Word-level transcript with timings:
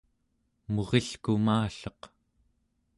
murilkumalleq 0.73 2.01